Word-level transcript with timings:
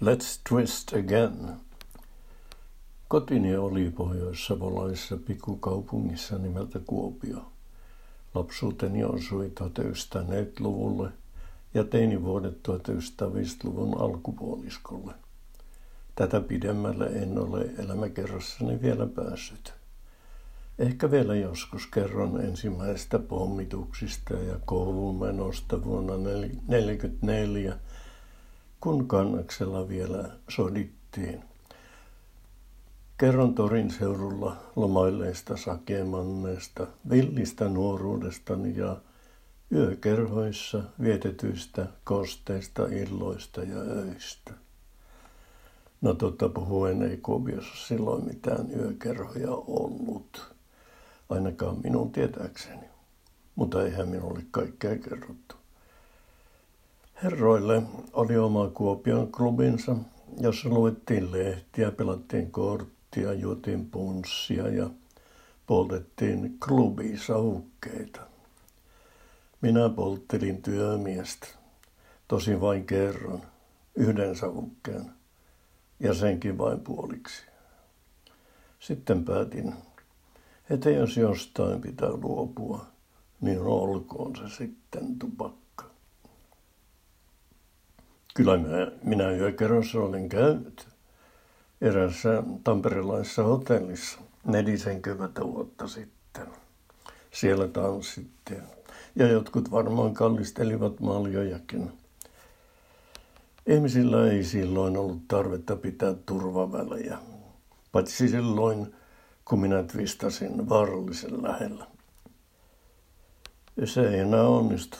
Let's 0.00 0.40
twist 0.48 0.92
again. 0.92 1.56
Kotini 3.08 3.56
oli 3.56 3.90
pohjois-savolaisessa 3.90 5.16
pikkukaupungissa 5.16 6.38
nimeltä 6.38 6.78
Kuopio. 6.86 7.52
Lapsuuteni 8.34 9.04
osui 9.04 9.52
1904-luvulle 9.60 11.10
ja 11.74 11.84
teinivuodet 11.84 12.68
1905-luvun 12.68 14.00
alkupuoliskolle. 14.00 15.14
Tätä 16.14 16.40
pidemmälle 16.40 17.06
en 17.06 17.38
ole 17.38 17.70
elämäkerrassani 17.78 18.82
vielä 18.82 19.06
päässyt. 19.06 19.74
Ehkä 20.78 21.10
vielä 21.10 21.34
joskus 21.34 21.86
kerron 21.86 22.40
ensimmäistä 22.40 23.18
pommituksista 23.18 24.34
ja 24.34 24.58
koulun 24.64 25.18
menosta 25.18 25.84
vuonna 25.84 26.12
1944 26.12 27.76
kun 28.80 29.08
kannaksella 29.08 29.88
vielä 29.88 30.30
sodittiin. 30.48 31.44
Kerron 33.18 33.54
Torin 33.54 33.90
seudulla 33.90 34.56
lomailleista 34.76 35.56
sakemanneesta, 35.56 36.86
villistä 37.10 37.68
nuoruudestani 37.68 38.76
ja 38.76 38.96
yökerhoissa 39.72 40.82
vietetyistä 41.02 41.86
kosteista 42.04 42.86
illoista 42.86 43.62
ja 43.62 43.76
öistä. 43.76 44.52
No 46.00 46.14
totta 46.14 46.48
puhuen 46.48 47.02
ei 47.02 47.16
Kuopiossa 47.16 47.86
silloin 47.86 48.24
mitään 48.24 48.70
yökerhoja 48.70 49.50
ollut, 49.50 50.54
ainakaan 51.28 51.76
minun 51.84 52.12
tietääkseni, 52.12 52.86
mutta 53.54 53.82
eihän 53.82 54.08
minulle 54.08 54.42
kaikkea 54.50 54.98
kerrottu. 54.98 55.56
Herroille 57.22 57.82
oli 58.12 58.36
oma 58.36 58.68
Kuopion 58.68 59.32
klubinsa, 59.32 59.96
jossa 60.40 60.68
luettiin 60.68 61.32
lehtiä, 61.32 61.90
pelattiin 61.90 62.50
korttia, 62.50 63.32
juotiin 63.32 63.90
punssia 63.90 64.68
ja 64.68 64.90
poltettiin 65.66 66.58
klubisavukkeita. 66.66 68.20
Minä 69.60 69.88
polttelin 69.88 70.62
työmiestä, 70.62 71.46
tosin 72.28 72.60
vain 72.60 72.86
kerran, 72.86 73.42
yhden 73.94 74.36
savukkeen, 74.36 75.10
ja 76.00 76.14
senkin 76.14 76.58
vain 76.58 76.80
puoliksi. 76.80 77.42
Sitten 78.78 79.24
päätin, 79.24 79.74
että 80.70 80.90
jos 80.90 81.16
jostain 81.16 81.80
pitää 81.80 82.10
luopua, 82.10 82.86
niin 83.40 83.60
olkoon 83.60 84.36
se 84.36 84.56
sitten 84.56 85.18
tupakka. 85.18 85.65
Kyllä 88.36 88.56
minä, 88.56 88.92
minä 89.04 89.30
yökerrossa 89.30 89.98
olen 89.98 90.28
käynyt 90.28 90.88
erässä 91.80 92.42
tamperelaisessa 92.64 93.42
hotellissa 93.42 94.18
40 94.44 95.42
vuotta 95.42 95.88
sitten. 95.88 96.46
Siellä 97.30 97.68
tanssittiin. 97.68 98.62
Ja 99.14 99.28
jotkut 99.28 99.70
varmaan 99.70 100.14
kallistelivat 100.14 101.00
maljojakin. 101.00 101.92
Ihmisillä 103.66 104.30
ei 104.30 104.44
silloin 104.44 104.96
ollut 104.96 105.28
tarvetta 105.28 105.76
pitää 105.76 106.14
turvavälejä, 106.26 107.18
paitsi 107.92 108.28
silloin, 108.28 108.94
kun 109.44 109.60
minä 109.60 109.82
twistasin 109.82 110.68
vaarallisen 110.68 111.42
lähellä. 111.42 111.86
Se 113.84 114.08
ei 114.08 114.18
enää 114.18 114.42
onnistu. 114.42 114.96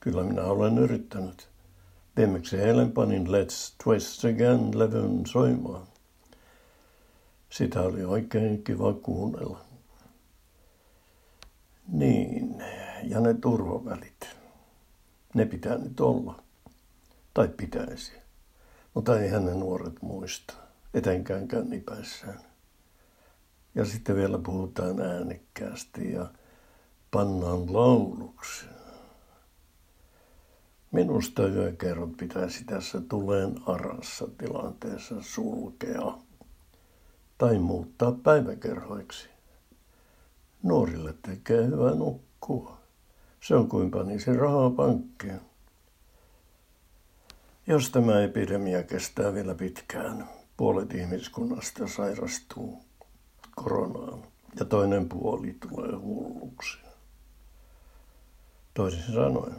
Kyllä 0.00 0.22
minä 0.22 0.44
olen 0.44 0.78
yrittänyt. 0.78 1.48
Viimeksi 2.18 2.56
panin 2.94 3.26
Let's 3.26 3.74
Twist 3.84 4.24
Again-levyn 4.24 5.26
soimaan. 5.26 5.86
Sitä 7.50 7.80
oli 7.80 8.04
oikein 8.04 8.64
kiva 8.64 8.92
kuunnella. 8.92 9.60
Niin, 11.88 12.62
ja 13.02 13.20
ne 13.20 13.34
turvavälit. 13.34 14.36
Ne 15.34 15.46
pitää 15.46 15.78
nyt 15.78 16.00
olla. 16.00 16.42
Tai 17.34 17.48
pitäisi. 17.48 18.12
Mutta 18.94 19.20
eihän 19.20 19.44
ne 19.44 19.54
nuoret 19.54 20.02
muista, 20.02 20.54
etenkään 20.94 21.48
kännipäissään. 21.48 22.40
Ja 23.74 23.84
sitten 23.84 24.16
vielä 24.16 24.38
puhutaan 24.38 25.00
äänekkäästi 25.00 26.12
ja 26.12 26.26
pannaan 27.10 27.72
lauluksi. 27.72 28.66
Minusta 30.92 31.46
yökerrot 31.46 32.16
pitäisi 32.16 32.64
tässä 32.64 33.00
tuleen 33.00 33.54
arassa 33.66 34.28
tilanteessa 34.38 35.14
sulkea 35.20 36.12
tai 37.38 37.58
muuttaa 37.58 38.12
päiväkerhoiksi. 38.12 39.28
Nuorille 40.62 41.14
tekee 41.22 41.66
hyvä 41.66 41.90
nukkua. 41.90 42.78
Se 43.40 43.54
on 43.54 43.68
kuin 43.68 43.90
panisi 43.90 44.32
rahaa 44.32 44.70
pankkiin. 44.70 45.40
Jos 47.66 47.90
tämä 47.90 48.20
epidemia 48.20 48.82
kestää 48.82 49.34
vielä 49.34 49.54
pitkään, 49.54 50.28
puolet 50.56 50.94
ihmiskunnasta 50.94 51.88
sairastuu 51.88 52.84
koronaan 53.54 54.22
ja 54.58 54.64
toinen 54.64 55.08
puoli 55.08 55.56
tulee 55.60 55.96
hulluksi. 55.96 56.78
Toisin 58.74 59.14
sanoen, 59.14 59.56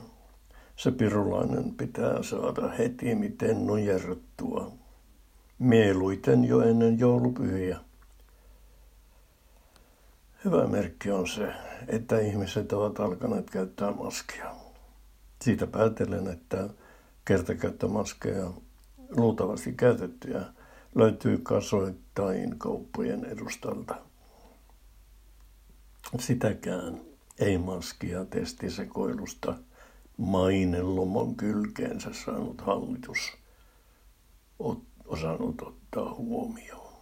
se 0.80 0.92
pirulainen 0.92 1.76
pitää 1.76 2.24
saada 2.24 2.68
heti 2.68 3.16
miten 3.16 3.68
nujerruttua. 3.68 4.72
Mieluiten 5.60 6.46
jo 6.46 6.62
ennen 6.62 7.00
joulupyhiä. 7.00 7.80
Hyvä 10.46 10.68
merkki 10.68 11.12
on 11.12 11.28
se, 11.28 11.54
että 11.88 12.20
ihmiset 12.20 12.74
ovat 12.74 13.00
alkaneet 13.00 13.50
käyttää 13.50 13.92
maskia. 13.92 14.56
Siitä 15.42 15.68
päätellen, 15.68 16.28
että 16.28 16.70
kertakäyttömaskeja 17.26 18.52
luultavasti 19.10 19.74
käytettyjä 19.74 20.42
löytyy 20.96 21.38
kasoittain 21.38 22.60
kauppojen 22.60 23.26
edustalta. 23.26 23.96
Sitäkään 26.20 27.02
ei 27.40 27.58
maskia 27.58 28.26
testisekoilusta– 28.26 29.56
mainelomon 30.20 31.36
kylkeensä 31.36 32.10
saanut 32.26 32.62
hallitus 32.62 33.20
osannut 35.06 35.62
ottaa 35.62 36.14
huomioon. 36.14 36.94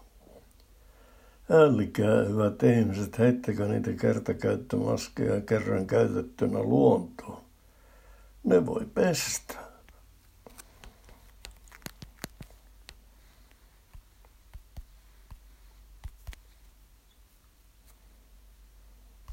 Älkää, 1.49 2.23
hyvät 2.27 2.63
ihmiset, 2.63 3.19
heittäkö 3.19 3.67
niitä 3.67 3.93
kertakäyttömaskeja 3.93 5.41
kerran 5.41 5.87
käytettynä 5.87 6.59
luontoon. 6.59 7.41
Ne 8.43 8.65
voi 8.65 8.85
pestä. 8.93 9.66